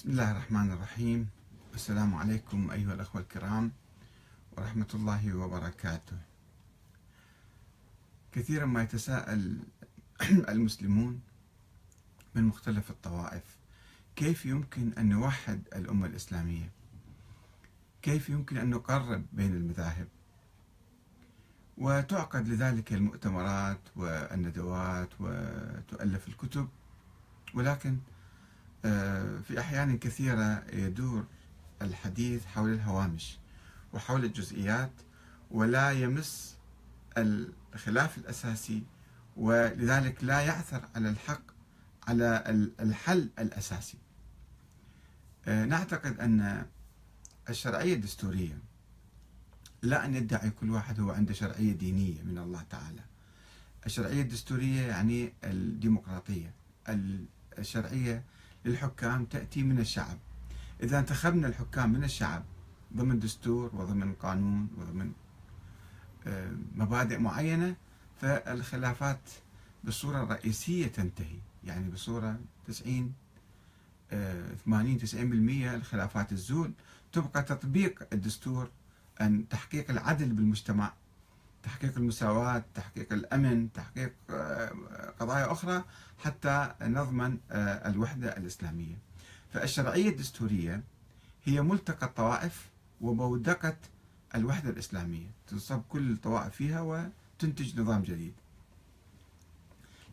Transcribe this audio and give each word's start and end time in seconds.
بسم 0.00 0.10
الله 0.10 0.30
الرحمن 0.30 0.72
الرحيم. 0.72 1.28
السلام 1.74 2.14
عليكم 2.14 2.70
أيها 2.70 2.94
الأخوة 2.94 3.20
الكرام 3.20 3.72
ورحمة 4.56 4.86
الله 4.94 5.36
وبركاته. 5.36 6.16
كثيرا 8.32 8.66
ما 8.66 8.82
يتساءل 8.82 9.58
المسلمون 10.52 11.20
من 12.34 12.44
مختلف 12.44 12.90
الطوائف. 12.90 13.42
كيف 14.16 14.46
يمكن 14.46 14.92
أن 14.98 15.08
نوحد 15.08 15.62
الأمة 15.76 16.06
الإسلامية؟ 16.06 16.70
كيف 18.02 18.28
يمكن 18.28 18.56
أن 18.56 18.70
نقرب 18.70 19.26
بين 19.32 19.52
المذاهب؟ 19.52 20.08
وتعقد 21.78 22.48
لذلك 22.48 22.92
المؤتمرات 22.92 23.80
والندوات 23.96 25.10
وتؤلف 25.20 26.28
الكتب. 26.28 26.68
ولكن 27.54 27.98
في 28.82 29.54
أحيان 29.58 29.98
كثيرة 29.98 30.64
يدور 30.72 31.24
الحديث 31.82 32.46
حول 32.46 32.72
الهوامش 32.72 33.38
وحول 33.92 34.24
الجزئيات 34.24 34.92
ولا 35.50 35.90
يمس 35.90 36.56
الخلاف 37.18 38.18
الأساسي 38.18 38.82
ولذلك 39.36 40.24
لا 40.24 40.40
يعثر 40.40 40.88
على 40.94 41.08
الحق 41.08 41.42
على 42.08 42.44
الحل 42.80 43.28
الأساسي. 43.38 43.98
آه، 45.46 45.64
نعتقد 45.64 46.20
أن 46.20 46.66
الشرعية 47.48 47.94
الدستورية 47.94 48.58
لا 49.82 50.04
أن 50.04 50.14
يدعي 50.14 50.50
كل 50.50 50.70
واحد 50.70 51.00
هو 51.00 51.10
عنده 51.10 51.34
شرعية 51.34 51.72
دينية 51.72 52.22
من 52.22 52.38
الله 52.38 52.62
تعالى. 52.70 53.02
الشرعية 53.86 54.22
الدستورية 54.22 54.80
يعني 54.82 55.32
الديمقراطية. 55.44 56.54
الشرعية 57.58 58.24
للحكام 58.64 59.24
تأتي 59.24 59.62
من 59.62 59.78
الشعب. 59.78 60.18
إذا 60.82 60.98
انتخبنا 60.98 61.48
الحكام 61.48 61.92
من 61.92 62.04
الشعب 62.04 62.44
ضمن 62.96 63.18
دستور 63.18 63.70
وضمن 63.74 64.12
قانون 64.12 64.68
وضمن 64.78 65.12
آه، 66.26 66.50
مبادئ 66.74 67.18
معينة 67.18 67.76
فالخلافات 68.20 69.20
بالصورة 69.84 70.22
الرئيسية 70.22 70.86
تنتهي. 70.86 71.38
يعني 71.64 71.90
بصورة 71.90 72.38
90 72.66 73.12
80 74.64 74.98
90% 74.98 75.74
الخلافات 75.74 76.32
الزول 76.32 76.72
تبقى 77.12 77.42
تطبيق 77.42 78.06
الدستور 78.12 78.70
أن 79.20 79.48
تحقيق 79.48 79.90
العدل 79.90 80.28
بالمجتمع 80.32 80.92
تحقيق 81.62 81.96
المساواة 81.96 82.62
تحقيق 82.74 83.12
الأمن 83.12 83.72
تحقيق 83.72 84.12
آه، 84.30 84.72
قضايا 85.20 85.52
أخرى 85.52 85.84
حتى 86.18 86.74
نضمن 86.82 87.38
آه، 87.50 87.88
الوحدة 87.88 88.36
الإسلامية. 88.36 88.94
فالشرعية 89.52 90.08
الدستورية 90.08 90.82
هي 91.44 91.62
ملتقى 91.62 92.06
الطوائف 92.06 92.68
وبودقة 93.00 93.76
الوحدة 94.34 94.70
الإسلامية. 94.70 95.26
تنصب 95.48 95.82
كل 95.88 96.10
الطوائف 96.12 96.54
فيها 96.54 96.80
وتنتج 96.80 97.80
نظام 97.80 98.02
جديد. 98.02 98.32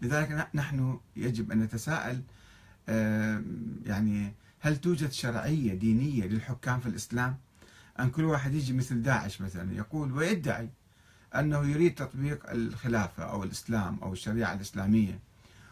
لذلك 0.01 0.49
نحن 0.55 0.99
يجب 1.15 1.51
أن 1.51 1.59
نتساءل 1.59 2.21
يعني 3.85 4.33
هل 4.59 4.77
توجد 4.77 5.11
شرعية 5.11 5.73
دينية 5.73 6.23
للحكام 6.23 6.79
في 6.79 6.85
الإسلام؟ 6.89 7.37
أن 7.99 8.09
كل 8.09 8.23
واحد 8.23 8.53
يجي 8.53 8.73
مثل 8.73 9.01
داعش 9.01 9.41
مثلا 9.41 9.73
يقول 9.75 10.11
ويدعي 10.11 10.69
أنه 11.35 11.65
يريد 11.69 11.95
تطبيق 11.95 12.49
الخلافة 12.51 13.23
أو 13.23 13.43
الإسلام 13.43 13.97
أو 14.03 14.13
الشريعة 14.13 14.53
الإسلامية 14.53 15.19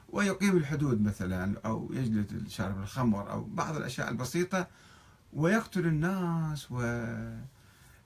ويقيم 0.09 0.57
الحدود 0.57 1.01
مثلا 1.01 1.55
أو 1.65 1.89
يجلد 1.93 2.47
شارب 2.49 2.81
الخمر 2.81 3.31
أو 3.31 3.43
بعض 3.43 3.75
الأشياء 3.75 4.09
البسيطة 4.09 4.67
ويقتل 5.33 5.85
الناس 5.85 6.67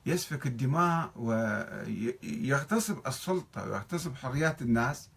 ويسفك 0.06 0.48
الدماء 0.48 1.12
ويغتصب 1.16 3.08
السلطة 3.08 3.64
ويغتصب 3.70 4.16
حريات 4.16 4.62
الناس 4.62 5.10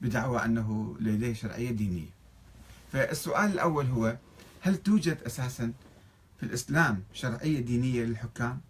بدعوى 0.00 0.44
أنه 0.44 0.96
لديه 1.00 1.32
شرعية 1.32 1.70
دينية 1.70 2.10
فالسؤال 2.92 3.52
الأول 3.52 3.86
هو 3.86 4.16
هل 4.60 4.76
توجد 4.76 5.18
أساسا 5.26 5.72
في 6.40 6.42
الإسلام 6.46 7.02
شرعية 7.12 7.60
دينية 7.60 8.04
للحكام؟ 8.04 8.60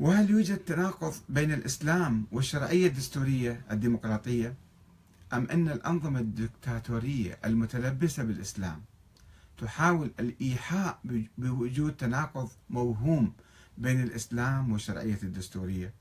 وهل 0.00 0.30
يوجد 0.30 0.58
تناقض 0.58 1.14
بين 1.28 1.52
الإسلام 1.52 2.26
والشرعية 2.32 2.86
الدستورية 2.86 3.60
الديمقراطية؟ 3.70 4.54
أم 5.32 5.46
أن 5.50 5.68
الأنظمة 5.68 6.20
الدكتاتورية 6.20 7.38
المتلبسة 7.44 8.24
بالإسلام 8.24 8.82
تحاول 9.58 10.10
الإيحاء 10.20 10.98
بوجود 11.38 11.96
تناقض 11.96 12.50
موهوم 12.70 13.32
بين 13.78 14.02
الإسلام 14.02 14.72
والشرعية 14.72 15.18
الدستورية؟ 15.22 15.92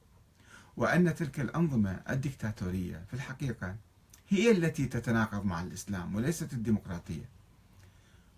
وأن 0.78 1.16
تلك 1.16 1.40
الأنظمة 1.40 2.02
الدكتاتورية 2.10 3.04
في 3.08 3.14
الحقيقة 3.14 3.76
هي 4.30 4.52
التي 4.52 4.86
تتناقض 4.86 5.46
مع 5.46 5.62
الإسلام 5.62 6.16
وليست 6.16 6.54
الديمقراطية. 6.54 7.30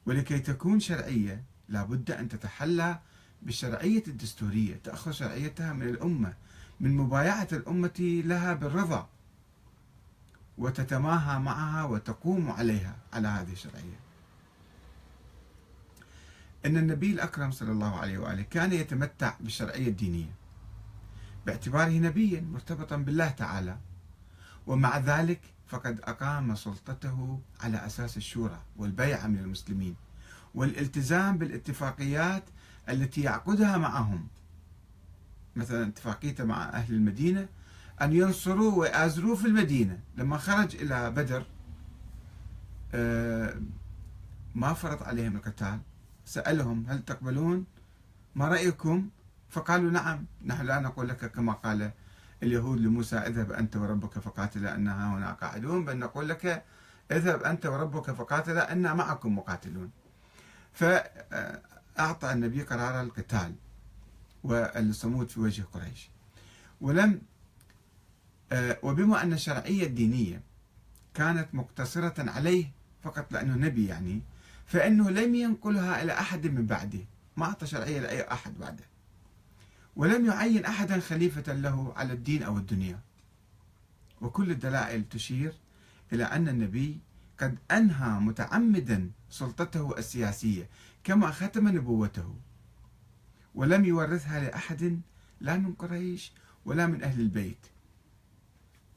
ولكي 0.05 0.39
تكون 0.39 0.79
شرعية 0.79 1.43
لابد 1.69 2.11
أن 2.11 2.29
تتحلى 2.29 2.99
بالشرعية 3.41 4.03
الدستورية 4.07 4.75
تأخذ 4.83 5.11
شرعيتها 5.11 5.73
من 5.73 5.89
الأمة 5.89 6.33
من 6.79 6.97
مبايعة 6.97 7.47
الأمة 7.51 8.21
لها 8.25 8.53
بالرضا. 8.53 9.09
وتتماهى 10.57 11.39
معها 11.39 11.83
وتقوم 11.83 12.51
عليها 12.51 12.95
على 13.13 13.27
هذه 13.27 13.51
الشرعية. 13.51 13.99
أن 16.65 16.77
النبي 16.77 17.11
الأكرم 17.11 17.51
صلى 17.51 17.71
الله 17.71 17.95
عليه 17.99 18.17
وآله 18.17 18.41
كان 18.41 18.73
يتمتع 18.73 19.33
بالشرعية 19.39 19.87
الدينية 19.87 20.35
باعتباره 21.45 21.91
نبيا 21.91 22.41
مرتبطا 22.41 22.95
بالله 22.95 23.29
تعالى. 23.29 23.77
ومع 24.67 24.97
ذلك 24.97 25.41
فقد 25.67 25.99
أقام 26.03 26.55
سلطته 26.55 27.39
على 27.61 27.85
أساس 27.85 28.17
الشورى 28.17 28.61
والبيعة 28.77 29.27
من 29.27 29.37
المسلمين 29.37 29.95
والالتزام 30.55 31.37
بالاتفاقيات 31.37 32.43
التي 32.89 33.21
يعقدها 33.21 33.77
معهم. 33.77 34.27
مثلا 35.55 35.87
اتفاقيته 35.87 36.43
مع 36.43 36.63
أهل 36.69 36.93
المدينة 36.93 37.47
أن 38.01 38.13
ينصروه 38.13 38.77
ويآزروه 38.77 39.35
في 39.35 39.47
المدينة. 39.47 39.99
لما 40.17 40.37
خرج 40.37 40.75
إلى 40.75 41.11
بدر 41.11 41.45
آه، 42.93 43.61
ما 44.55 44.73
فرض 44.73 45.03
عليهم 45.03 45.35
القتال. 45.35 45.79
سألهم 46.25 46.85
هل 46.87 47.05
تقبلون 47.05 47.65
ما 48.35 48.47
رأيكم؟ 48.47 49.09
فقالوا 49.49 49.91
نعم 49.91 50.25
نحن 50.45 50.65
لا 50.65 50.79
نقول 50.79 51.09
لك 51.09 51.31
كما 51.31 51.53
قال 51.53 51.91
اليهود 52.43 52.79
لموسى 52.79 53.17
اذهب 53.17 53.51
أنت 53.51 53.75
وربك 53.75 54.19
فقاتلا 54.19 54.75
أنها 54.75 55.15
هنا 55.15 55.33
قاعدون. 55.33 55.85
بل 55.85 55.97
نقول 55.97 56.29
لك 56.29 56.63
اذهب 57.11 57.43
أنت 57.43 57.65
وربك 57.65 58.11
فقاتلا 58.11 58.71
أنا 58.71 58.93
معكم 58.93 59.37
مقاتلون. 59.37 59.91
فأعطى 61.97 62.31
النبي 62.33 62.61
قرار 62.61 63.01
القتال 63.01 63.55
والصمود 64.43 65.29
في 65.29 65.39
وجه 65.39 65.63
قريش. 65.73 66.09
ولم 66.81 67.21
آه، 68.51 68.79
وبما 68.83 69.23
أن 69.23 69.33
الشرعية 69.33 69.87
الدينية 69.87 70.41
كانت 71.13 71.47
مقتصرة 71.53 72.29
عليه 72.31 72.71
فقط 73.03 73.31
لأنه 73.31 73.55
نبي 73.55 73.87
يعني 73.87 74.21
فإنه 74.65 75.09
لم 75.09 75.35
ينقلها 75.35 76.03
إلى 76.03 76.11
أحد 76.13 76.47
من 76.47 76.65
بعده. 76.65 76.99
ما 77.37 77.45
أعطى 77.45 77.67
شرعية 77.67 77.99
لأي 77.99 78.31
أحد 78.31 78.57
بعده. 78.59 78.83
ولم 79.95 80.25
يعين 80.25 80.65
أحدا 80.65 80.99
خليفة 80.99 81.53
له 81.53 81.93
على 81.95 82.13
الدين 82.13 82.43
أو 82.43 82.57
الدنيا. 82.57 82.99
وكل 84.21 84.51
الدلائل 84.51 85.09
تشير 85.09 85.53
إلى 86.13 86.23
أن 86.23 86.47
النبي 86.47 86.99
قد 87.39 87.57
أنهى 87.71 88.19
متعمدا 88.19 89.11
سلطته 89.29 89.97
السياسية 89.97 90.69
كما 91.03 91.31
ختم 91.31 91.67
نبوته. 91.67 92.35
ولم 93.55 93.85
يورثها 93.85 94.39
لأحد 94.39 95.01
لا 95.41 95.57
من 95.57 95.73
قريش 95.73 96.31
ولا 96.65 96.87
من 96.87 97.03
أهل 97.03 97.19
البيت. 97.19 97.67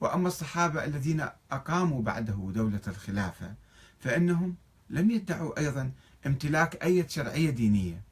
وأما 0.01 0.29
الصحابة 0.29 0.85
الذين 0.85 1.27
أقاموا 1.53 2.03
بعده 2.03 2.51
دولة 2.55 2.81
الخلافة 2.87 3.55
فإنهم 3.99 4.55
لم 4.91 5.11
يدعوا 5.11 5.59
أيضا 5.59 5.93
امتلاك 6.27 6.83
أي 6.85 7.09
شرعية 7.09 7.51
دينية. 7.51 8.03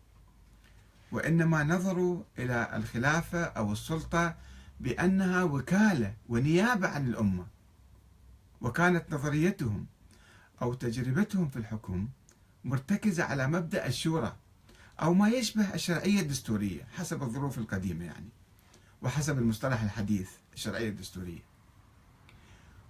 وإنما 1.13 1.65
نظروا 1.65 2.23
إلى 2.39 2.77
الخلافة 2.77 3.45
أو 3.45 3.73
السلطة 3.73 4.35
بأنها 4.81 5.43
وكالة 5.43 6.15
ونيابة 6.29 6.89
عن 6.89 7.07
الأمة. 7.07 7.47
وكانت 8.61 9.15
نظريتهم 9.15 9.87
أو 10.63 10.75
تجربتهم 10.75 11.49
في 11.49 11.57
الحكم 11.57 12.09
مرتكزة 12.65 13.25
على 13.25 13.47
مبدأ 13.47 13.87
الشورى 13.87 14.37
أو 15.03 15.15
ما 15.15 15.29
يشبه 15.29 15.75
الشرعية 15.75 16.21
الدستورية 16.21 16.87
حسب 16.93 17.23
الظروف 17.23 17.59
القديمة 17.59 18.05
يعني 18.05 18.29
وحسب 19.03 19.39
المصطلح 19.39 19.83
الحديث 19.83 20.31
الشرعية 20.55 20.89
الدستورية. 20.89 21.43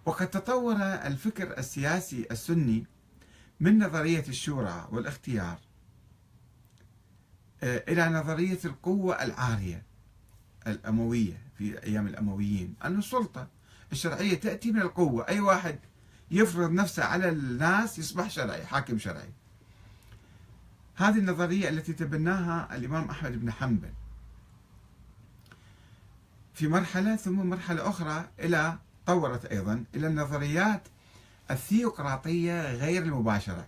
وقد 0.06 0.30
تطور 0.30 0.76
الفكر 0.82 1.58
السياسي 1.58 2.26
السني 2.30 2.86
من 3.60 3.78
نظرية 3.84 4.24
الشورى 4.28 4.88
والاختيار 4.92 5.58
آه، 7.62 7.84
إلى 7.88 8.08
نظرية 8.08 8.58
القوة 8.64 9.22
العارية 9.22 9.82
الأموية 10.66 11.42
في 11.58 11.82
أيام 11.82 12.06
الأمويين. 12.06 12.74
أن 12.84 12.98
السلطة 12.98 13.48
الشرعية 13.92 14.34
تأتي 14.34 14.72
من 14.72 14.82
القوة 14.82 15.28
أي 15.28 15.40
واحد 15.40 15.78
يفرض 16.30 16.70
نفسه 16.70 17.04
على 17.04 17.28
الناس 17.28 17.98
يصبح 17.98 18.30
شرعي 18.30 18.66
حاكم 18.66 18.98
شرعي. 18.98 19.30
هذه 20.96 21.18
النظرية 21.18 21.68
التي 21.68 21.92
تبناها 21.92 22.76
الإمام 22.76 23.10
أحمد 23.10 23.40
بن 23.40 23.52
حنبل. 23.52 23.92
في 26.54 26.68
مرحلة 26.68 27.16
ثم 27.16 27.46
مرحلة 27.46 27.88
أخرى 27.88 28.28
إلى 28.38 28.78
طورت 29.06 29.44
أيضا 29.44 29.84
إلى 29.94 30.06
النظريات 30.06 30.82
الثيوقراطية 31.50 32.72
غير 32.72 33.02
المباشرة. 33.02 33.66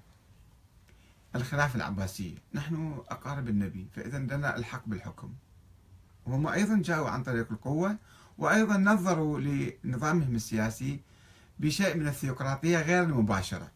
الخلافة 1.37 1.77
العباسية 1.77 2.35
نحن 2.55 3.03
أقارب 3.09 3.49
النبي 3.49 3.87
فإذا 3.97 4.19
لنا 4.19 4.57
الحق 4.57 4.83
بالحكم. 4.87 5.33
وهم 6.27 6.47
أيضا 6.47 6.83
جاءوا 6.85 7.09
عن 7.11 7.23
طريق 7.23 7.53
القوة 7.53 7.97
وأيضا 8.39 8.77
نظروا 8.77 9.41
لنظامهم 9.41 10.35
السياسي 10.35 11.01
بشيء 11.61 11.97
من 11.97 12.09
الثيوقراطية 12.09 12.81
غير 12.83 13.03
المباشرة. 13.03 13.71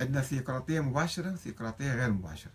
عندنا 0.00 0.20
ثيوقراطية 0.20 0.80
مباشرة 0.80 1.32
وثيوقراطية 1.32 1.94
غير 1.94 2.10
مباشرة. 2.10 2.52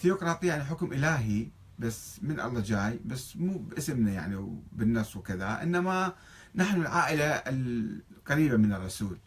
ثيوقراطية 0.00 0.48
يعني 0.48 0.64
حكم 0.64 0.92
إلهي 0.92 1.46
بس 1.78 2.22
من 2.22 2.40
الله 2.40 2.60
جاي 2.60 3.00
بس 3.04 3.36
مو 3.36 3.58
باسمنا 3.58 4.12
يعني 4.12 4.36
وبالنص 4.36 5.16
وكذا 5.16 5.62
إنما 5.62 6.14
نحن 6.54 6.80
العائلة 6.80 7.24
القريبة 7.24 8.56
من 8.56 8.72
الرسول. 8.72 9.18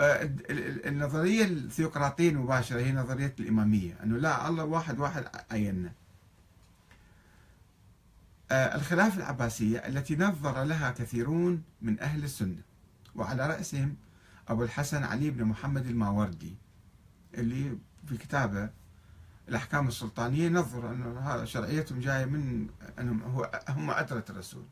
آه، 0.00 0.30
النظرية 0.88 1.44
الثيوقراطية 1.44 2.30
المباشرة 2.30 2.80
هي 2.80 2.92
نظرية 2.92 3.34
الإمامية 3.40 3.96
أنه 4.02 4.16
لا 4.18 4.48
الله 4.48 4.64
واحد 4.64 4.98
واحد 4.98 5.24
عيننا. 5.50 5.92
آه، 8.50 8.76
الخلافة 8.76 9.16
العباسية 9.16 9.78
التي 9.78 10.16
نظر 10.16 10.64
لها 10.64 10.90
كثيرون 10.90 11.62
من 11.82 12.00
أهل 12.00 12.24
السنة. 12.24 12.73
وعلى 13.16 13.46
رأسهم 13.46 13.96
أبو 14.48 14.64
الحسن 14.64 15.04
علي 15.04 15.30
بن 15.30 15.44
محمد 15.44 15.86
الماوردي 15.86 16.56
اللي 17.34 17.78
في 18.08 18.16
كتابه 18.16 18.70
الأحكام 19.48 19.88
السلطانية 19.88 20.48
نظر 20.48 20.90
أن 20.90 21.16
هذا 21.16 21.44
شرعيتهم 21.44 22.00
جاية 22.00 22.24
من 22.24 22.68
أنهم 22.98 23.22
هو 23.22 23.62
هم 23.68 23.90
عترة 23.90 24.24
الرسول. 24.30 24.64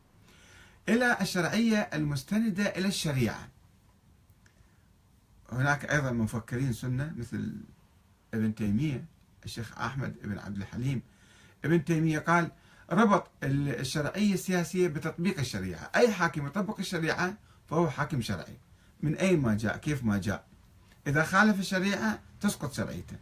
إلى 0.89 1.17
الشرعية 1.21 1.77
المستندة 1.77 2.63
إلى 2.63 2.87
الشريعة. 2.87 3.49
هناك 5.51 5.85
أيضا 5.85 6.11
مفكرين 6.11 6.73
سنة 6.73 7.13
مثل 7.17 7.55
ابن 8.33 8.55
تيمية 8.55 9.05
الشيخ 9.45 9.77
أحمد 9.77 10.15
بن 10.23 10.39
عبد 10.39 10.57
الحليم. 10.57 11.01
ابن 11.65 11.85
تيمية 11.85 12.19
قال 12.19 12.51
ربط 12.91 13.27
الشرعية 13.43 14.33
السياسية 14.33 14.87
بتطبيق 14.87 15.39
الشريعة. 15.39 15.91
أي 15.95 16.11
حاكم 16.11 16.47
يطبق 16.47 16.79
الشريعة 16.79 17.37
فهو 17.73 17.89
حاكم 17.89 18.21
شرعي. 18.21 18.57
من 19.01 19.15
أين 19.15 19.41
ما 19.41 19.57
جاء؟ 19.57 19.77
كيف 19.77 20.03
ما 20.03 20.17
جاء؟ 20.17 20.45
إذا 21.07 21.23
خالف 21.23 21.59
الشريعة 21.59 22.19
تسقط 22.41 22.73
شرعيته. 22.73 23.17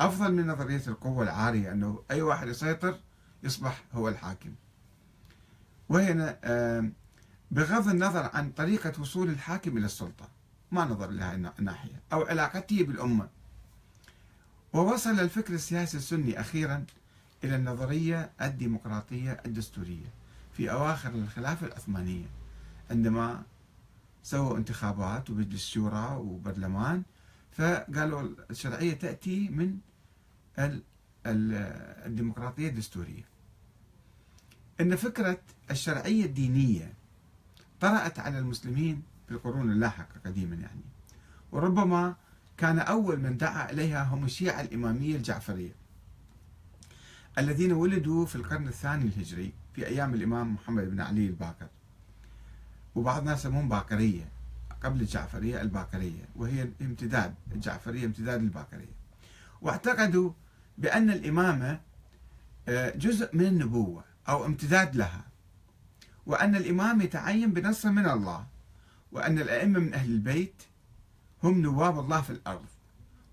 أفضل 0.00 0.34
من 0.34 0.46
نظرية 0.46 0.82
القوة 0.86 1.22
العارية 1.24 1.72
أنه 1.72 2.02
أي 2.10 2.22
واحد 2.22 2.48
يسيطر 2.48 3.00
يصبح 3.42 3.84
هو 3.92 4.08
الحاكم. 4.08 4.54
وهنا 5.88 6.38
بغض 7.50 7.88
النظر 7.88 8.30
عن 8.34 8.50
طريقة 8.50 9.00
وصول 9.00 9.28
الحاكم 9.28 9.76
إلى 9.76 9.86
السلطة 9.86 10.28
ما 10.72 10.84
نظر 10.84 11.10
لهذه 11.10 11.52
الناحية 11.58 12.00
أو 12.12 12.22
علاقته 12.22 12.84
بالأمة. 12.84 13.28
ووصل 14.72 15.20
الفكر 15.20 15.54
السياسي 15.54 15.96
السني 15.96 16.40
أخيرا 16.40 16.84
إلى 17.44 17.56
النظرية 17.56 18.30
الديمقراطية 18.42 19.42
الدستورية 19.46 20.06
في 20.52 20.70
أواخر 20.70 21.10
الخلافة 21.10 21.66
العثمانية. 21.66 22.41
عندما 22.92 23.42
سووا 24.22 24.56
انتخابات 24.56 25.30
ومجلس 25.30 25.66
شورى 25.66 26.16
وبرلمان 26.16 27.02
فقالوا 27.52 28.28
الشرعية 28.50 28.92
تأتي 28.92 29.48
من 29.48 29.78
الديمقراطية 31.26 32.68
الدستورية. 32.68 33.24
أن 34.80 34.96
فكرة 34.96 35.40
الشرعية 35.70 36.24
الدينية 36.24 36.92
طرأت 37.80 38.18
على 38.18 38.38
المسلمين 38.38 39.02
في 39.26 39.34
القرون 39.34 39.72
اللاحقة 39.72 40.20
قديما 40.26 40.56
يعني. 40.56 40.84
وربما 41.52 42.14
كان 42.56 42.78
أول 42.78 43.20
من 43.20 43.36
دعا 43.36 43.70
إليها 43.70 44.04
هم 44.04 44.24
الشيعة 44.24 44.60
الإمامية 44.60 45.16
الجعفرية 45.16 45.74
الذين 47.38 47.72
ولدوا 47.72 48.26
في 48.26 48.36
القرن 48.36 48.68
الثاني 48.68 49.04
الهجري 49.04 49.52
في 49.74 49.86
أيام 49.86 50.14
الإمام 50.14 50.54
محمد 50.54 50.90
بن 50.90 51.00
علي 51.00 51.26
الباقر. 51.26 51.68
وبعض 52.94 53.18
الناس 53.18 53.38
يسمون 53.38 53.68
باقرية 53.68 54.28
قبل 54.82 55.00
الجعفرية 55.00 55.60
الباقرية 55.60 56.28
وهي 56.36 56.68
امتداد 56.80 57.34
الجعفرية 57.52 58.04
امتداد 58.04 58.40
الباقرية 58.40 58.94
واعتقدوا 59.62 60.30
بأن 60.78 61.10
الإمامة 61.10 61.80
آه، 62.68 62.90
جزء 62.96 63.36
من 63.36 63.46
النبوة 63.46 64.04
أو 64.28 64.46
امتداد 64.46 64.96
لها 64.96 65.24
وأن 66.26 66.56
الإمام 66.56 67.00
يتعين 67.00 67.52
بنص 67.52 67.86
من 67.86 68.06
الله 68.08 68.46
وأن 69.12 69.38
الأئمة 69.38 69.78
من 69.78 69.94
أهل 69.94 70.10
البيت 70.10 70.62
هم 71.42 71.60
نواب 71.60 71.98
الله 71.98 72.20
في 72.20 72.30
الأرض 72.30 72.66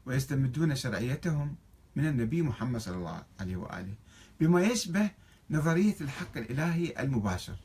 ويستمدون 0.06 0.76
شرعيتهم 0.76 1.56
من 1.96 2.08
النبي 2.08 2.42
محمد 2.42 2.80
صلى 2.82 2.96
الله 2.96 3.24
عليه 3.40 3.56
وآله 3.56 3.94
بما 4.40 4.62
يشبه 4.62 5.10
نظرية 5.50 5.96
الحق 6.02 6.38
الإلهي 6.38 6.94
المباشر. 7.00 7.56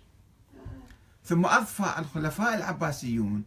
ثم 1.24 1.46
أضفى 1.46 1.94
الخلفاء 1.98 2.54
العباسيون 2.54 3.44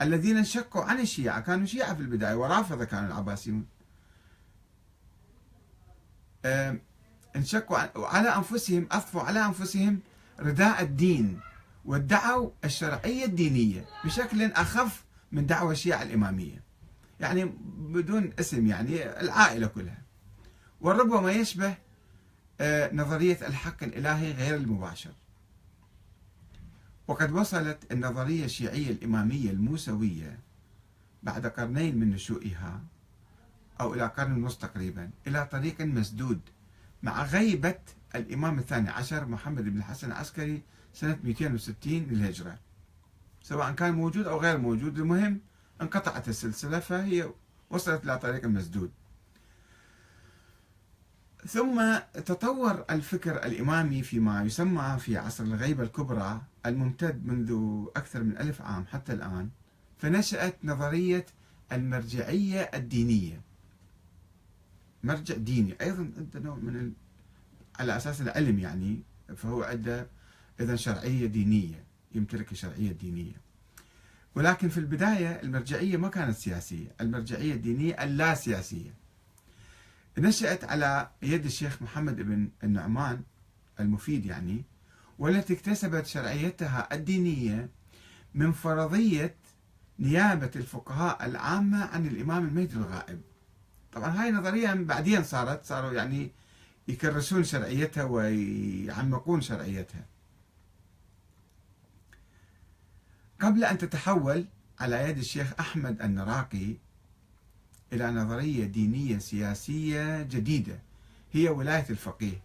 الذين 0.00 0.36
انشقوا 0.36 0.84
عن 0.84 1.00
الشيعة. 1.00 1.40
كانوا 1.40 1.66
شيعة 1.66 1.94
في 1.94 2.00
البداية 2.00 2.34
ورافضة 2.34 2.84
كانوا 2.84 3.06
العباسيون. 3.06 3.66
انشقوا 7.36 7.78
على 7.96 8.28
أنفسهم 8.28 8.88
أضفوا 8.92 9.22
على 9.22 9.44
أنفسهم 9.44 10.00
رداء 10.40 10.82
الدين 10.82 11.40
وادعوا 11.84 12.50
الشرعية 12.64 13.24
الدينية 13.24 13.84
بشكل 14.04 14.42
أخف 14.52 15.04
من 15.32 15.46
دعوة 15.46 15.72
الشيعة 15.72 16.02
الإمامية. 16.02 16.62
يعني 17.20 17.44
بدون 17.78 18.32
اسم 18.40 18.66
يعني 18.66 19.20
العائلة 19.20 19.66
كلها. 19.66 20.02
وربما 20.80 21.32
يشبه 21.32 21.74
آه، 22.60 22.94
نظرية 22.94 23.46
الحق 23.46 23.82
الإلهي 23.82 24.32
غير 24.32 24.54
المباشر. 24.54 25.10
وقد 27.08 27.32
وصلت 27.32 27.92
النظرية 27.92 28.44
الشيعية 28.44 28.90
الإمامية 28.90 29.50
الموسوية 29.50 30.38
بعد 31.22 31.46
قرنين 31.46 31.98
من 31.98 32.10
نشوئها 32.10 32.80
أو 33.80 33.94
إلى 33.94 34.06
قرن 34.06 34.32
ونصف 34.32 34.58
تقريبا 34.58 35.10
إلى 35.26 35.46
طريق 35.46 35.80
مسدود 35.80 36.40
مع 37.02 37.24
غيبة 37.24 37.78
الإمام 38.14 38.58
الثاني 38.58 38.90
عشر 38.90 39.26
محمد 39.26 39.64
بن 39.64 39.78
الحسن 39.78 40.06
العسكري 40.06 40.62
سنة 40.94 41.18
260 41.24 41.76
للهجرة. 41.92 42.58
سواء 43.42 43.72
كان 43.72 43.94
موجود 43.94 44.26
أو 44.26 44.40
غير 44.40 44.58
موجود 44.58 44.98
المهم 44.98 45.40
انقطعت 45.82 46.28
السلسلة 46.28 46.78
فهي 46.78 47.30
وصلت 47.70 48.04
إلى 48.04 48.18
طريق 48.18 48.44
مسدود. 48.44 48.90
ثم 51.46 51.98
تطور 52.14 52.84
الفكر 52.90 53.46
الإمامي 53.46 54.02
فيما 54.02 54.42
يسمى 54.42 54.96
في 55.00 55.16
عصر 55.16 55.44
الغيبة 55.44 55.82
الكبرى 55.82 56.40
الممتد 56.68 57.26
منذ 57.26 57.52
أكثر 57.96 58.22
من 58.22 58.36
ألف 58.38 58.62
عام 58.62 58.86
حتى 58.86 59.12
الآن 59.12 59.48
فنشأت 59.98 60.56
نظرية 60.64 61.26
المرجعية 61.72 62.60
الدينية. 62.74 63.40
مرجع 65.04 65.36
ديني. 65.36 65.74
أيضا 65.80 66.10
عنده 66.16 66.40
نوع 66.40 66.56
من 66.56 66.76
ال... 66.76 66.92
على 67.78 67.96
أساس 67.96 68.20
العلم 68.20 68.58
يعني 68.58 69.02
فهو 69.36 69.62
عنده 69.62 70.06
إذا 70.60 70.76
شرعية 70.76 71.26
دينية 71.26 71.84
يمتلك 72.14 72.52
الشرعية 72.52 72.90
الدينية 72.90 73.32
ولكن 74.34 74.68
في 74.68 74.78
البداية 74.78 75.42
المرجعية 75.42 75.96
ما 75.96 76.08
كانت 76.08 76.36
سياسية 76.36 76.86
المرجعية 77.00 77.54
الدينية 77.54 78.04
اللا 78.04 78.34
سياسية 78.34 78.94
نشأت 80.18 80.64
على 80.64 81.10
يد 81.22 81.44
الشيخ 81.44 81.82
محمد 81.82 82.16
بن 82.16 82.48
النعمان 82.64 83.22
المفيد 83.80 84.26
يعني 84.26 84.64
والتي 85.18 85.52
اكتسبت 85.52 86.06
شرعيتها 86.06 86.88
الدينية 86.92 87.68
من 88.34 88.52
فرضية 88.52 89.34
نيابة 89.98 90.50
الفقهاء 90.56 91.26
العامة 91.26 91.84
عن 91.84 92.06
الإمام 92.06 92.44
المهدي 92.48 92.76
الغائب. 92.76 93.20
طبعا 93.92 94.22
هاي 94.22 94.30
نظرية 94.30 94.72
بعدين 94.72 95.24
صارت 95.24 95.64
صاروا 95.64 95.92
يعني 95.92 96.30
يكرسون 96.88 97.44
شرعيتها 97.44 98.04
ويعمقون 98.04 99.40
شرعيتها. 99.40 100.04
قبل 103.40 103.64
أن 103.64 103.78
تتحول 103.78 104.44
على 104.80 105.08
يد 105.08 105.18
الشيخ 105.18 105.52
أحمد 105.60 106.02
النراقي 106.02 106.74
إلى 107.92 108.10
نظرية 108.10 108.64
دينية 108.64 109.18
سياسية 109.18 110.22
جديدة 110.22 110.78
هي 111.32 111.48
ولاية 111.48 111.86
الفقيه. 111.90 112.40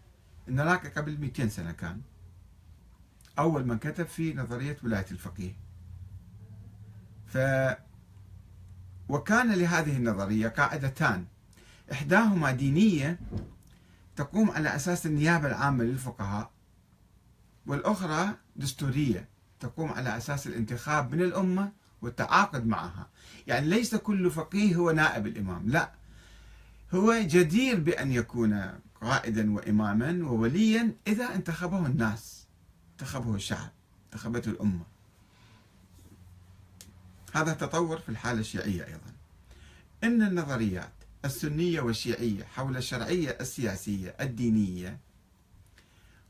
هناك 0.48 0.98
قبل 0.98 1.18
200 1.18 1.48
سنة 1.48 1.72
كان. 1.72 2.02
أول 3.40 3.68
من 3.68 3.78
كتب 3.78 4.06
في 4.06 4.34
نظرية 4.34 4.78
ولاية 4.84 5.06
الفقيه. 5.12 5.56
ف 7.28 7.38
وكان 9.10 9.54
لهذه 9.54 9.98
النظرية 9.98 10.48
قاعدتان. 10.48 11.26
إحداهما 11.92 12.52
دينية 12.52 13.20
تقوم 14.16 14.52
على 14.52 14.76
أساس 14.76 15.06
النيابة 15.06 15.48
العامة 15.48 15.84
للفقهاء 15.84 16.52
والأخرى 17.66 18.30
دستورية 18.56 19.30
تقوم 19.60 19.90
على 19.92 20.18
أساس 20.18 20.48
الانتخاب 20.48 21.16
من 21.16 21.22
الأمة 21.22 21.72
والتعاقد 22.02 22.68
معها. 22.68 23.10
يعني 23.48 23.68
ليس 23.68 23.96
كل 23.96 24.32
فقيه 24.32 24.76
هو 24.76 24.92
نائب 24.92 25.28
الإمام 25.28 25.70
لا. 25.70 25.92
هو 26.94 27.14
جدير 27.14 27.80
بأن 27.80 28.12
يكون 28.12 28.80
قائدا 29.02 29.54
وإماما 29.54 30.28
ووليا 30.28 30.96
إذا 31.08 31.36
انتخبه 31.36 31.86
الناس. 31.86 32.43
انتخبه 33.04 33.36
الشعب 33.36 33.70
انتخبته 34.06 34.50
الأمة. 34.50 34.84
هذا 37.34 37.54
تطور 37.54 37.98
في 37.98 38.10
الحالة 38.10 38.40
الشيعية 38.40 38.86
أيضا. 38.86 39.14
إن 40.04 40.22
النظريات 40.22 40.92
السنية 41.26 41.82
والشيعية 41.82 42.44
حول 42.44 42.78
الشرعية 42.78 43.38
السياسية 43.42 44.16
الدينية 44.22 45.00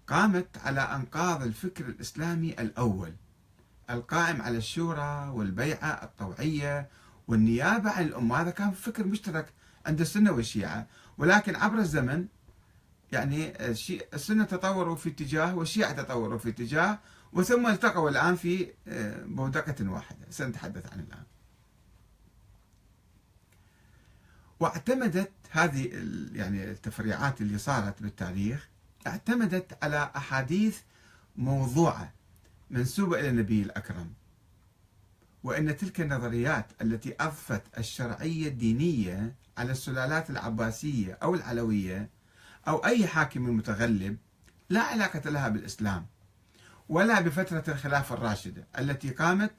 قامت 0.08 0.58
على 0.58 0.82
أنقاض 0.82 1.44
الفكر 1.44 1.86
الإسلامي 1.86 2.50
الأول 2.50 3.13
القائم 3.89 4.42
على 4.42 4.58
الشورى 4.58 5.30
والبيعة 5.30 6.03
الطوعية 6.03 6.89
والنيابة 7.27 7.89
عن 7.89 8.03
الأمة. 8.03 8.42
هذا 8.42 8.51
كان 8.51 8.72
فكر 8.72 9.06
مشترك 9.06 9.53
عند 9.86 10.01
السنة 10.01 10.32
والشيعة 10.32 10.88
ولكن 11.18 11.56
عبر 11.56 11.80
الزمن 11.80 12.27
يعني 13.13 13.53
السنة 14.13 14.43
تطوروا 14.43 14.96
في 14.96 15.10
اتجاه 15.10 15.55
والشيعة 15.55 15.91
تطوروا 15.91 16.38
في 16.38 16.50
اتجاه 16.50 17.00
وثم 17.34 17.67
التقوا 17.67 18.10
الآن 18.10 18.36
في 18.36 18.67
آه، 18.88 19.24
بودقة 19.25 19.89
واحدة. 19.89 20.25
سنتحدث 20.29 20.93
عن 20.93 21.00
الآن. 21.00 21.24
واعتمدت 24.60 25.32
هذه 25.50 25.89
يعني 26.34 26.72
التفريعات 26.72 27.41
اللي 27.41 27.58
صارت 27.58 28.01
بالتاريخ 28.01 28.70
اعتمدت 29.08 29.84
على 29.84 30.12
أحاديث 30.15 30.79
موضوعة 31.36 32.13
منسوبة 32.70 33.20
إلى 33.20 33.29
النبي 33.29 33.62
الأكرم. 33.62 34.13
وأن 35.43 35.77
تلك 35.77 36.01
النظريات 36.01 36.65
التي 36.82 37.15
أضفت 37.20 37.62
الشرعية 37.77 38.48
الدينية 38.48 39.36
على 39.58 39.72
السلالات 39.72 40.29
العباسية 40.29 41.17
أو 41.24 41.36
العلوية 41.36 42.10
أو 42.67 42.86
أي 42.86 43.08
حاكم 43.08 43.58
متغلب 43.58 44.17
لا 44.70 44.82
علاقة 44.82 45.29
لها 45.29 45.50
بالإسلام 45.50 46.05
ولا 46.89 47.22
بفترة 47.22 47.63
الخلافة 47.67 48.15
الراشدة 48.15 48.67
التي 48.79 49.10
قامت 49.10 49.51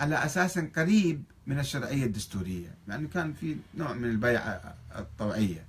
على 0.00 0.24
أساس 0.24 0.58
قريب 0.58 1.24
من 1.46 1.58
الشرعية 1.58 2.04
الدستورية 2.04 2.74
يعني 2.88 3.08
كان 3.08 3.32
في 3.32 3.56
نوع 3.74 3.92
من 3.92 4.04
البيعة 4.04 4.74
الطوعية. 4.98 5.66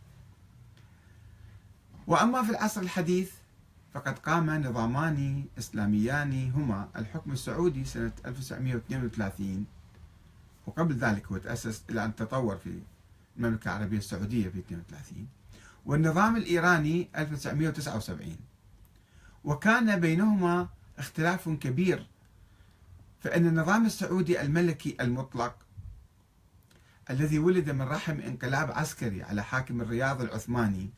وأما 2.08 2.44
في 2.44 2.50
العصر 2.50 2.82
الحديث 2.82 3.32
فقد 3.94 4.20
قام 4.20 4.50
نظامان 4.50 5.46
إسلاميان 5.60 6.52
هما 6.52 6.90
الحكم 6.96 7.32
السعودي 7.32 7.86
سنة 7.86 8.12
1932 8.26 9.66
وقبل 10.68 10.96
ذلك 10.96 11.26
هو 11.28 11.38
تأسس 11.38 11.84
إلى 11.90 12.06
أن 12.06 12.16
تطور 12.16 12.58
في 12.58 12.80
المملكة 13.38 13.76
العربية 13.76 13.98
السعودية 13.98 14.50
في 14.50 14.60
32 14.60 15.28
والنظام 15.86 16.36
الإيراني 16.36 17.10
1979 17.18 18.38
وكان 19.44 20.00
بينهما 20.00 20.68
اختلاف 20.98 21.50
كبير 21.50 22.08
فإن 23.20 23.48
النظام 23.48 23.86
السعودي 23.86 24.42
الملكي 24.42 24.98
المطلق 25.02 25.56
الذي 27.10 27.40
ولد 27.40 27.70
من 27.70 27.82
رحم 27.82 28.20
انقلاب 28.20 28.72
عسكري 28.72 29.24
على 29.24 29.44
حاكم 29.44 29.82
الرياض 29.82 30.22
العثماني 30.22 30.90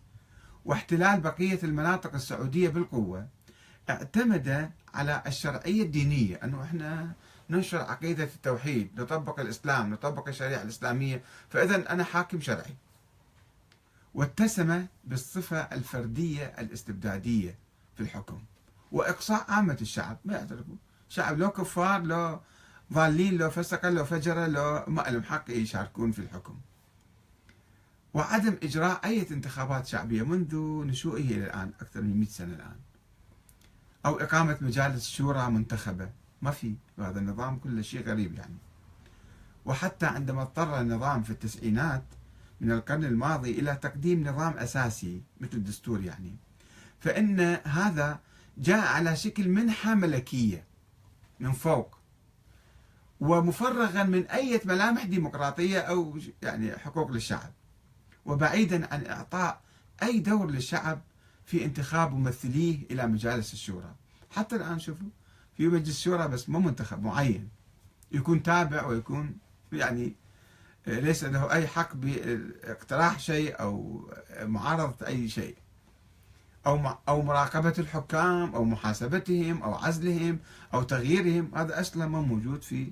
واحتلال 0.66 1.22
بقية 1.22 1.60
المناطق 1.64 2.14
السعودية 2.14 2.70
بالقوة 2.70 3.28
اعتمد 3.90 4.72
على 4.94 5.24
الشرعية 5.28 5.84
الدينية. 5.84 6.36
أنه 6.44 6.64
إحنا 6.64 7.12
ننشر 7.50 7.78
عقيدة 7.78 8.24
التوحيد 8.24 9.02
نطبق 9.02 9.40
الإسلام 9.40 9.90
نطبق 9.94 10.28
الشريعة 10.28 10.62
الإسلامية 10.62 11.22
فإذا 11.50 11.92
أنا 11.92 12.04
حاكم 12.04 12.42
شرعي. 12.42 12.76
واتسم 14.18 14.86
بالصفة 15.04 15.58
الفردية 15.58 16.46
الاستبدادية 16.46 17.58
في 17.96 18.04
الحكم. 18.04 18.40
وإقصاء 18.92 19.46
عامة 19.52 19.78
الشعب 19.82 20.18
ما 20.26 20.34
يعترفوا. 20.34 20.76
شعب 21.10 21.38
لو 21.38 21.50
كفار 21.50 22.02
لو 22.02 22.40
ضالين 22.94 23.38
لو 23.38 23.50
فسقة 23.50 23.90
لو 23.90 24.06
فجرة 24.06 24.48
لو 24.48 24.84
ما 24.88 25.02
لهم 25.02 25.24
حق 25.24 25.46
يشاركون 25.50 26.12
في 26.12 26.20
الحكم. 26.20 26.58
وعدم 28.14 28.58
إجراء 28.64 29.06
أي 29.06 29.28
انتخابات 29.32 29.88
شعبية 29.88 30.24
منذ 30.24 30.56
نشوئه 30.86 31.22
إلى 31.22 31.46
الآن 31.46 31.72
أكثر 31.82 32.02
من 32.02 32.18
100 32.20 32.28
سنة 32.28 32.56
الآن. 32.56 32.76
أو 34.06 34.20
إقامة 34.20 34.58
مجالس 34.62 35.10
شورى 35.10 35.50
منتخبة. 35.50 36.10
ما 36.42 36.52
في 36.52 36.76
هذا 37.00 37.20
النظام 37.20 37.60
كله 37.60 37.82
شيء 37.82 38.08
غريب 38.08 38.36
يعني. 38.36 38.58
وحتى 39.66 40.06
عندما 40.06 40.42
اضطر 40.42 40.82
النظام 40.82 41.24
في 41.24 41.30
التسعينات 41.30 42.04
من 42.62 42.72
القرن 42.72 43.04
الماضي 43.04 43.52
إلى 43.52 43.76
تقديم 43.76 44.28
نظام 44.28 44.58
أساسي 44.58 45.22
مثل 45.40 45.54
الدستور 45.54 46.02
يعني. 46.02 46.36
فإن 47.00 47.40
هذا 47.64 48.20
جاء 48.58 48.88
على 48.88 49.16
شكل 49.16 49.50
منحة 49.50 49.96
ملكية 49.96 50.64
من 51.40 51.52
فوق 51.52 51.98
ومفرغا 53.20 54.04
من 54.04 54.28
أي 54.28 54.62
ملامح 54.66 55.06
ديمقراطية 55.06 55.80
أو 55.80 56.20
يعني 56.42 56.78
حقوق 56.78 57.12
للشعب 57.12 57.52
وبعيدا 58.26 58.94
عن 58.94 59.06
إعطاء 59.06 59.62
أي 60.04 60.20
دور 60.20 60.52
للشعب 60.52 61.02
في 61.46 61.66
انتخاب 61.66 62.14
ممثليه 62.14 62.80
إلى 62.92 63.08
مجالس 63.08 63.54
الشورى. 63.54 63.96
حتى 64.30 64.56
الآن 64.56 64.80
شوفوا 64.80 65.10
في 65.58 65.68
مجلس 65.68 65.90
الشورى 65.90 66.28
بس 66.28 66.50
مو 66.50 66.60
منتخب 66.60 67.04
معين. 67.04 67.50
يكون 68.12 68.44
تابع 68.44 68.86
ويكون 68.86 69.38
يعني 69.72 70.16
ليس 70.88 71.24
له 71.24 71.52
أي 71.52 71.68
حق 71.68 71.96
باقتراح 71.96 73.20
شيء 73.20 73.60
أو 73.60 74.02
معارضة 74.42 75.08
أي 75.08 75.30
شيء. 75.30 75.56
أو 76.66 76.98
أو 77.10 77.22
مراقبة 77.22 77.74
الحكام 77.80 78.56
أو 78.56 78.64
محاسبتهم 78.64 79.64
أو 79.64 79.76
عزلهم 79.76 80.40
أو 80.74 80.84
تغييرهم. 80.84 81.52
هذا 81.56 81.80
أصلا 81.80 82.08
ما 82.08 82.22
موجود 82.22 82.64
في 82.64 82.92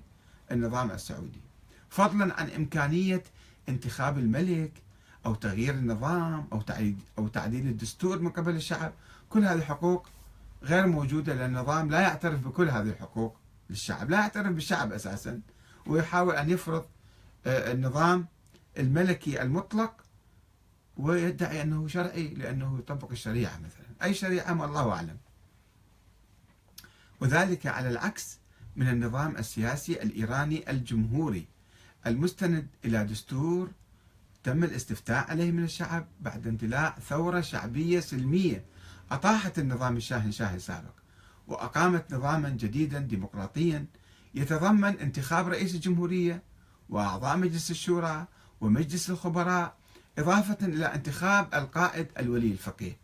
النظام 0.52 0.92
السعودي. 0.92 1.42
فضلا 1.90 2.40
عن 2.40 2.50
إمكانية 2.50 3.24
انتخاب 3.70 4.18
الملك 4.18 4.72
أو 5.26 5.36
تغيير 5.36 5.74
النظام 5.74 6.48
أو 6.54 6.62
تعديل 6.62 6.96
أو 7.18 7.28
تعديل 7.28 7.68
الدستور 7.68 8.20
من 8.20 8.30
قبل 8.30 8.56
الشعب. 8.56 8.94
كل 9.30 9.46
هذه 9.46 9.58
الحقوق 9.58 10.08
غير 10.64 10.88
موجودة 10.88 11.34
لأن 11.34 11.56
النظام 11.56 11.92
لا 11.92 12.00
يعترف 12.00 12.48
بكل 12.48 12.70
هذه 12.70 12.90
الحقوق 12.90 13.36
للشعب. 13.70 14.10
لا 14.10 14.18
يعترف 14.18 14.48
بالشعب 14.48 14.94
أساسا 14.94 15.42
ويحاول 15.88 16.36
أن 16.36 16.50
يفرض 16.50 16.86
النظام 17.46 18.28
الملكي 18.78 19.42
المطلق 19.42 19.94
ويدعي 20.98 21.62
أنه 21.62 21.88
شرعي 21.88 22.28
لأنه 22.28 22.78
يطبق 22.80 23.12
الشريعة 23.12 23.58
مثلا. 23.58 23.86
أي 24.04 24.14
شريعة 24.14 24.54
ما 24.54 24.66
الله 24.66 24.92
أعلم. 24.92 25.18
وذلك 27.22 27.68
على 27.68 27.90
العكس 27.90 28.40
من 28.76 28.90
النظام 28.90 29.38
السياسي 29.38 30.04
الإيراني 30.04 30.72
الجمهوري 30.72 31.48
المستند 32.08 32.68
إلى 32.86 33.06
دستور 33.06 33.72
تم 34.44 34.64
الاستفتاء 34.64 35.32
عليه 35.32 35.52
من 35.52 35.64
الشعب 35.64 36.08
بعد 36.20 36.48
اندلاع 36.48 36.98
ثورة 37.10 37.42
شعبية 37.42 38.00
سلمية. 38.00 38.66
أطاحت 39.12 39.60
النظام 39.60 39.98
الشاهنشاهي 39.98 40.56
السابق 40.56 40.94
وأقامت 41.48 42.14
نظاما 42.14 42.50
جديدا 42.50 43.00
ديمقراطيا 43.00 43.86
يتضمن 44.36 45.00
انتخاب 45.00 45.48
رئيس 45.48 45.76
الجمهورية 45.76 46.44
وأعضاء 46.90 47.38
مجلس 47.38 47.72
الشورى 47.72 48.26
ومجلس 48.62 49.10
الخبراء 49.10 49.76
إضافة 50.18 50.58
إلى 50.62 50.86
انتخاب 50.86 51.54
القائد 51.54 52.08
الولي 52.20 52.52
الفقيه. 52.52 52.98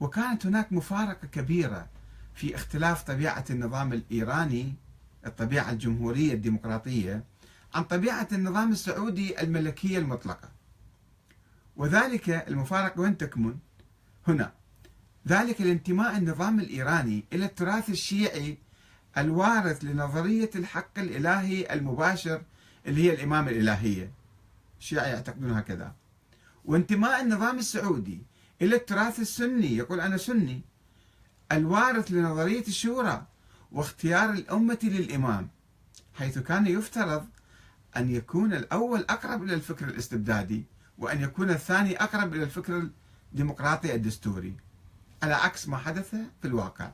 وكانت 0.00 0.46
هناك 0.46 0.72
مفارقة 0.72 1.26
كبيرة 1.26 1.86
في 2.34 2.54
اختلاف 2.54 3.02
طبيعة 3.02 3.44
النظام 3.50 3.92
الإيراني 3.92 4.74
الطبيعة 5.26 5.70
الجمهورية 5.70 6.32
الديمقراطية 6.32 7.24
عن 7.74 7.84
طبيعة 7.84 8.28
النظام 8.32 8.72
السعودي 8.72 9.40
الملكية 9.40 9.98
المطلقة. 9.98 10.48
وذلك 11.76 12.30
المفارقة 12.30 13.00
وين 13.00 13.16
تكمن؟ 13.16 13.54
هنا. 14.28 14.52
ذلك 15.28 15.60
الانتماء 15.60 16.16
النظام 16.16 16.60
الإيراني 16.60 17.24
إلى 17.32 17.44
التراث 17.44 17.90
الشيعي 17.90 18.58
الوارث 19.18 19.84
لنظرية 19.84 20.50
الحق 20.54 20.98
الإلهي 20.98 21.72
المباشر 21.72 22.42
اللي 22.86 23.04
هي 23.04 23.14
الإمامة 23.14 23.50
الإلهية. 23.50 24.12
الشيعة 24.80 25.04
يعتقدون 25.04 25.50
هكذا. 25.50 25.94
وانتماء 26.64 27.22
النظام 27.22 27.58
السعودي 27.58 28.22
إلى 28.62 28.76
التراث 28.76 29.20
السني 29.20 29.76
يقول 29.76 30.00
أنا 30.00 30.16
سني 30.16 30.62
الوارث 31.52 32.10
لنظرية 32.10 32.66
الشورى 32.68 33.26
واختيار 33.72 34.30
الأمة 34.30 34.78
للإمام 34.82 35.48
حيث 36.14 36.38
كان 36.38 36.66
يفترض 36.66 37.26
أن 37.96 38.10
يكون 38.10 38.54
الأول 38.54 39.00
أقرب 39.00 39.42
إلى 39.42 39.54
الفكر 39.54 39.88
الاستبدادي 39.88 40.64
وأن 40.98 41.22
يكون 41.22 41.50
الثاني 41.50 41.96
أقرب 41.96 42.34
إلى 42.34 42.42
الفكر 42.42 42.88
الديمقراطي 43.32 43.94
الدستوري. 43.94 44.56
على 45.22 45.34
عكس 45.34 45.68
ما 45.68 45.76
حدث 45.76 46.10
في 46.10 46.44
الواقع. 46.44 46.90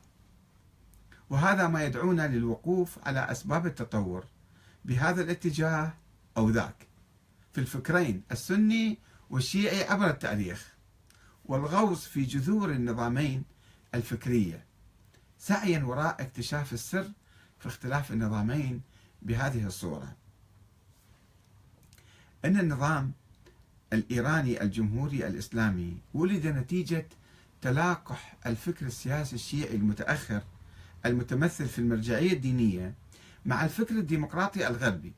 وهذا 1.30 1.68
ما 1.68 1.84
يدعونا 1.84 2.28
للوقوف 2.28 2.98
على 3.08 3.20
أسباب 3.30 3.66
التطور. 3.66 4.24
بهذا 4.84 5.22
الاتجاه 5.22 5.94
أو 6.36 6.50
ذاك. 6.50 6.86
في 7.52 7.60
الفكرين 7.60 8.22
السني 8.32 8.98
والشيعي 9.30 9.84
عبر 9.84 10.10
التاريخ. 10.10 10.74
والغوص 11.44 12.06
في 12.06 12.22
جذور 12.22 12.70
النظامين 12.70 13.44
الفكرية. 13.94 14.64
سعيا 15.38 15.84
وراء 15.84 16.22
اكتشاف 16.22 16.72
السر 16.72 17.10
في 17.58 17.66
اختلاف 17.66 18.12
النظامين 18.12 18.80
بهذه 19.22 19.66
الصورة. 19.66 20.16
أن 22.44 22.60
النظام 22.60 23.12
الإيراني 23.92 24.62
الجمهوري 24.62 25.26
الإسلامي 25.26 25.96
ولد 26.14 26.46
نتيجة 26.46 27.06
تلاقح 27.62 28.36
الفكر 28.46 28.86
السياسي 28.86 29.34
الشيعي 29.34 29.74
المتأخر 29.74 30.42
المتمثل 31.06 31.66
في 31.68 31.78
المرجعية 31.78 32.32
الدينية 32.32 32.94
مع 33.46 33.64
الفكر 33.64 33.94
الديمقراطي 33.94 34.66
الغربي 34.66 35.12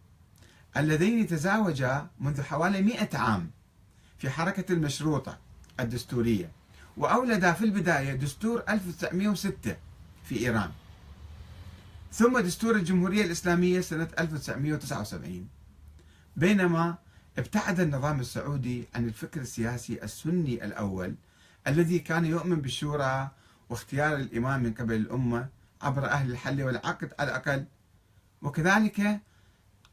اللذين 0.76 1.26
تزاوجا 1.26 2.07
منذ 2.21 2.42
حوالي 2.42 2.83
مئة 2.83 3.18
عام 3.18 3.50
في 4.18 4.30
حركة 4.30 4.73
المشروطة 4.73 5.38
الدستورية 5.80 6.50
وأولدا 6.97 7.52
في 7.52 7.64
البداية 7.64 8.12
دستور 8.14 8.62
1906 8.68 9.76
في 10.25 10.38
إيران. 10.38 10.71
ثم 12.12 12.38
دستور 12.38 12.76
الجمهورية 12.76 13.25
الإسلامية 13.25 13.80
سنة 13.80 14.09
1979 14.18 15.49
بينما 16.37 16.99
ابتعد 17.38 17.80
النظام 17.80 18.21
السعودي 18.21 18.85
عن 18.95 19.04
الفكر 19.04 19.40
السياسي 19.40 20.02
السني 20.02 20.64
الأول 20.64 21.14
الذي 21.66 21.99
كان 21.99 22.25
يؤمن 22.25 22.61
بالشورى 22.61 23.30
واختيار 23.68 24.16
الإمام 24.16 24.62
من 24.62 24.73
قبل 24.75 24.95
الأمة 24.95 25.49
عبر 25.82 26.06
أهل 26.06 26.30
الحل 26.30 26.62
والعقد 26.62 27.12
على 27.18 27.30
الأقل. 27.30 27.64
وكذلك 28.42 29.20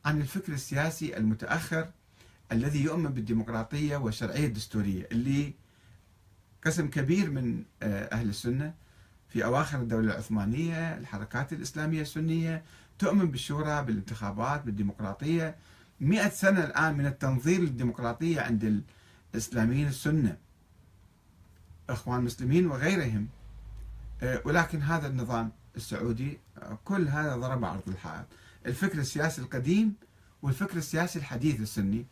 عن 0.05 0.21
الفكر 0.21 0.53
السياسي 0.53 1.17
المتأخر 1.17 1.89
الذي 2.51 2.83
يؤمن 2.83 3.09
بالديمقراطية 3.09 3.97
والشرعية 3.97 4.47
الدستورية 4.47 5.07
اللي 5.11 5.53
قسم 6.65 6.89
كبير 6.89 7.29
من 7.29 7.63
آه، 7.83 8.03
أهل 8.15 8.29
السنة 8.29 8.73
في 9.29 9.45
أواخر 9.45 9.81
الدولة 9.81 10.11
العثمانية 10.11 10.97
الحركات 10.97 11.53
الإسلامية 11.53 12.01
السنية 12.01 12.63
تؤمن 12.99 13.31
بالشورى 13.31 13.83
بالانتخابات 13.83 14.63
بالديمقراطية. 14.63 15.55
مئة 16.01 16.29
سنة 16.29 16.63
الآن 16.63 16.97
من 16.97 17.05
التنظير 17.05 17.59
للديمقراطية 17.59 18.41
عند 18.41 18.83
الإسلاميين 19.33 19.87
السنة. 19.87 20.37
إخوان 21.89 22.19
المسلمين 22.19 22.67
وغيرهم. 22.67 23.27
آه، 24.23 24.41
ولكن 24.45 24.81
هذا 24.81 25.07
النظام 25.07 25.51
السعودي 25.77 26.39
كل 26.85 27.07
هذا 27.07 27.35
ضرب 27.35 27.65
عرض 27.65 27.83
الحائط. 27.87 28.25
الفكر 28.65 28.99
السياسي 28.99 29.41
القديم 29.41 29.93
والفكر 30.41 30.77
السياسي 30.77 31.19
الحديث 31.19 31.59
السني. 31.59 32.05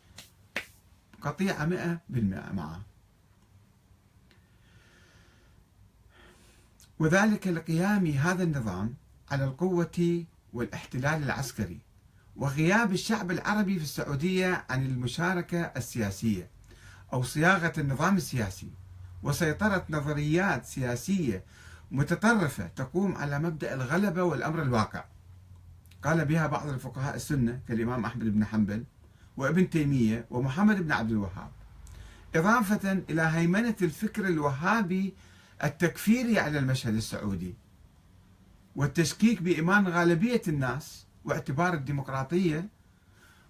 قطيعة 1.21 1.65
مئة 1.65 1.99
بالمئة 2.09 2.51
معه. 2.53 2.81
وذلك 6.99 7.47
لقيام 7.47 8.07
هذا 8.07 8.43
النظام 8.43 8.93
على 9.31 9.43
القوة 9.43 10.25
والاحتلال 10.53 11.23
العسكري 11.23 11.79
وغياب 12.35 12.93
الشعب 12.93 13.31
العربي 13.31 13.77
في 13.77 13.83
السعودية 13.83 14.65
عن 14.69 14.85
المشاركة 14.85 15.61
السياسية 15.61 16.49
أو 17.13 17.23
صياغة 17.23 17.73
النظام 17.77 18.17
السياسي 18.17 18.69
وسيطرة 19.23 19.85
نظريات 19.89 20.65
سياسية 20.65 21.43
متطرفة 21.93 22.67
تقوم 22.67 23.15
على 23.15 23.39
مبدأ 23.39 23.73
الغلبة 23.73 24.23
والأمر 24.23 24.61
الواقع. 24.61 25.05
قال 26.03 26.25
بها 26.25 26.47
بعض 26.47 26.69
الفقهاء 26.69 27.15
السنة 27.15 27.59
كالإمام 27.67 28.05
أحمد 28.05 28.25
بن 28.25 28.45
حنبل 28.45 28.83
وابن 29.37 29.69
تيمية 29.69 30.25
ومحمد 30.29 30.81
بن 30.81 30.91
عبد 30.91 31.11
الوهاب. 31.11 31.51
إضافة 32.35 32.91
إلى 33.09 33.21
هيمنة 33.21 33.75
الفكر 33.81 34.27
الوهابي 34.27 35.13
التكفيري 35.63 36.39
على 36.39 36.59
المشهد 36.59 36.95
السعودي 36.95 37.55
والتشكيك 38.75 39.41
بإيمان 39.41 39.87
غالبية 39.87 40.41
الناس 40.47 41.05
واعتبار 41.25 41.73
الديمقراطية 41.73 42.69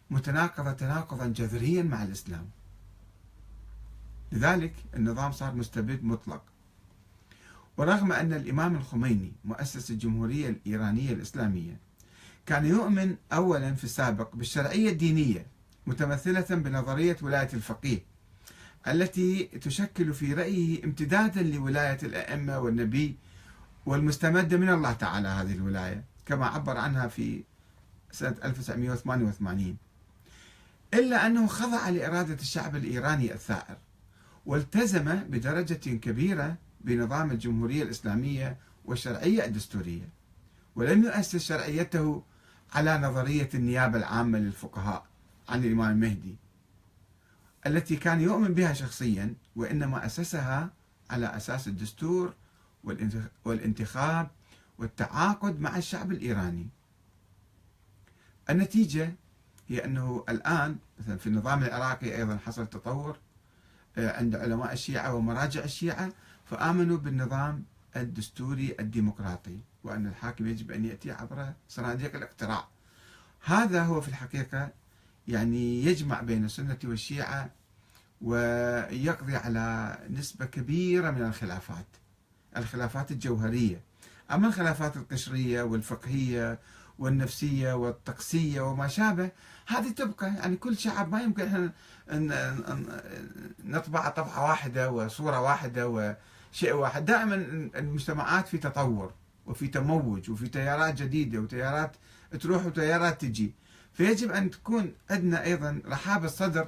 متناقضة 0.10 0.72
تناقضا 0.72 1.28
جذريا 1.28 1.84
مع 1.84 2.04
الإسلام. 2.04 2.50
لذلك 4.32 4.74
النظام 4.96 5.32
صار 5.32 5.56
مستبد 5.56 6.04
مطلق. 6.04 6.53
ورغم 7.78 8.12
أن 8.12 8.34
الإمام 8.34 8.76
الخميني 8.76 9.32
مؤسس 9.46 9.92
الجمهورية 9.92 10.50
الإيرانية 10.50 11.14
الإسلامية 11.14 11.78
كان 12.46 12.66
يؤمن 12.66 13.16
أولا 13.34 13.76
في 13.76 13.84
السابق 13.84 14.36
بالشرعية 14.36 14.90
الدينية 14.90 15.46
متمثلة 15.88 16.46
بنظرية 16.50 17.18
ولاية 17.22 17.50
الفقيه 17.54 18.00
التي 18.88 19.44
تشكل 19.44 20.14
في 20.14 20.34
رأيه 20.34 20.84
امتدادا 20.84 21.42
لولاية 21.44 21.98
الأئمة 22.04 22.60
والنبي 22.60 23.18
والمستمدة 23.86 24.58
من 24.58 24.70
الله 24.70 24.94
تعالى 24.94 25.28
هذه 25.28 25.54
الولاية 25.54 26.04
كما 26.26 26.46
عبر 26.46 26.78
عنها 26.78 27.08
في 27.08 27.44
سنة 28.12 28.36
1988 28.44 29.78
إلا 30.94 31.28
أنه 31.28 31.48
خضع 31.48 31.90
لإرادة 31.90 32.34
الشعب 32.34 32.76
الإيراني 32.76 33.34
الثائر 33.34 33.78
والتزم 34.46 35.16
بدرجة 35.16 35.74
كبيرة 35.98 36.56
بنظام 36.84 37.32
الجمهورية 37.32 37.84
الإسلامية 37.84 38.58
والشرعية 38.86 39.46
الدستورية 39.46 40.10
ولم 40.76 41.04
يؤسس 41.04 41.36
شرعيته 41.36 42.24
على 42.74 42.98
نظرية 42.98 43.50
النيابة 43.54 43.98
العامة 43.98 44.40
للفقهاء 44.40 45.06
عن 45.50 45.64
الإمام 45.64 45.92
المهدي 45.92 46.36
التي 47.68 47.96
كان 47.96 48.22
يؤمن 48.22 48.54
بها 48.54 48.74
شخصيا 48.74 49.34
وإنما 49.56 50.06
أسسها 50.06 50.70
على 51.10 51.38
أساس 51.38 51.68
الدستور 51.68 52.34
والانتخاب 53.46 54.28
والتعاقد 54.78 55.62
مع 55.62 55.78
الشعب 55.78 56.12
الإيراني. 56.12 56.68
النتيجة 58.50 59.14
هي 59.68 59.86
أنه 59.86 60.24
الآن 60.30 60.78
مثلا 61.00 61.18
في 61.18 61.28
النظام 61.28 61.64
العراقي 61.64 62.16
أيضا 62.16 62.38
حصل 62.38 62.68
تطور 62.68 63.18
آه، 63.98 64.18
عند 64.18 64.36
علماء 64.36 64.74
الشيعة 64.74 65.14
ومراجع 65.14 65.64
الشيعة 65.64 66.10
فآمنوا 66.54 66.98
بالنظام 66.98 67.64
الدستوري 67.96 68.76
الديمقراطي 68.80 69.58
وأن 69.84 70.08
الحاكم 70.08 70.48
يجب 70.48 70.72
أن 70.72 70.86
يأتي 70.86 71.12
عبر 71.12 71.54
صناديق 71.70 72.16
الاقتراع. 72.16 72.68
هذا 73.46 73.84
هو 73.84 74.02
في 74.02 74.08
الحقيقة 74.08 74.70
يعني 75.28 75.86
يجمع 75.86 76.22
بين 76.22 76.46
السنة 76.46 76.78
والشيعة 76.84 77.50
ويقضي 78.22 79.36
على 79.36 79.98
نسبة 80.10 80.46
كبيرة 80.46 81.12
من 81.12 81.22
الخلافات 81.22 81.86
الخلافات 82.58 83.12
الجوهرية. 83.12 83.82
أما 84.32 84.48
الخلافات 84.48 84.98
القشرية 84.98 85.64
والفقهية 85.64 86.60
والنفسية 87.00 87.74
والطقسية 87.74 88.62
وما 88.62 88.88
شابه 88.88 89.32
هذه 89.68 89.90
تبقى. 89.90 90.28
يعني 90.28 90.56
كل 90.56 90.78
شعب 90.78 91.12
ما 91.12 91.22
يمكن 91.22 91.48
إحنا 91.48 91.72
نطبع 93.64 94.10
طبعة 94.10 94.44
واحدة 94.44 94.92
وصورة 94.92 95.42
واحدة 95.42 95.88
وشيء 96.54 96.74
واحد. 96.74 97.06
دائما 97.06 97.36
المجتمعات 97.76 98.48
في 98.48 98.58
تطور 98.58 99.14
وفي 99.46 99.68
تموج 99.68 100.30
وفي 100.30 100.48
تيارات 100.48 101.02
جديدة 101.02 101.40
وتيارات 101.40 101.96
تروح 102.42 102.66
وتيارات 102.66 103.22
تجي. 103.22 103.54
فيجب 103.94 104.32
أن 104.32 104.52
تكون 104.52 104.94
عندنا 105.10 105.44
أيضا 105.44 105.82
رحابة 105.86 106.26
الصدر 106.26 106.68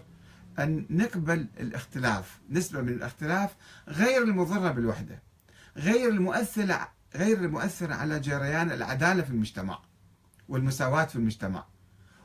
أن 0.60 0.86
نقبل 0.90 1.48
الاختلاف 1.60 2.40
نسبة 2.50 2.82
من 2.82 2.90
الاختلاف 2.90 3.56
غير 3.88 4.24
المضرة 4.24 4.72
بالوحدة 4.72 5.20
غير 5.78 6.10
المؤثرة 6.10 6.92
غير 7.16 7.38
المؤثرة 7.38 7.94
على 7.94 8.20
جريان 8.20 8.72
العدالة 8.72 9.22
في 9.22 9.30
المجتمع 9.30 9.80
والمساواة 10.50 11.06
في 11.06 11.16
المجتمع 11.16 11.66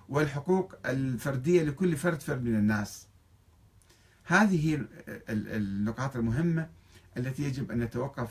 والحقوق 0.09 0.75
الفردية 0.87 1.63
لكل 1.63 1.97
فرد 1.97 2.23
فرد 2.23 2.45
من 2.45 2.55
الناس. 2.55 3.07
هذه 4.25 4.69
هي 4.69 4.81
النقاط 5.29 6.17
المهمة. 6.17 6.69
التي 7.17 7.43
يجب 7.43 7.71
أن 7.71 7.79
نتوقف 7.79 8.31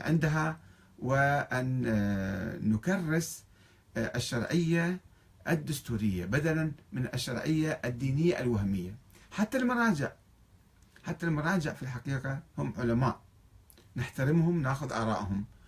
عندها 0.00 0.58
وأن 0.98 1.84
آه، 1.86 2.58
نكرس 2.58 3.44
آه، 3.96 4.16
الشرعية 4.16 5.00
الدستورية 5.48 6.24
بدلا 6.24 6.72
من 6.92 7.08
الشرعية 7.14 7.80
الدينية 7.84 8.40
الوهمية. 8.40 8.94
حتى 9.30 9.58
المراجع 9.58 10.12
حتى 11.04 11.26
المراجع 11.26 11.72
في 11.72 11.82
الحقيقة 11.82 12.40
هم 12.58 12.74
علماء. 12.78 13.20
نحترمهم 13.96 14.62
نأخذ 14.62 14.92
آرائهم. 14.92 15.44